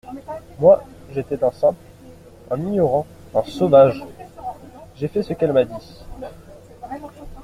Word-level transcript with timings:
Moi, 0.57 0.83
j'étais 1.13 1.43
un 1.43 1.51
simple, 1.51 1.77
un 2.49 2.57
ignorant, 2.59 3.05
un 3.35 3.43
sauvage; 3.43 4.03
j'ai 4.95 5.07
fait 5.07 5.21
ce 5.21 5.33
qu'elle 5.33 5.53
m'a 5.53 5.63
dit. 5.63 5.95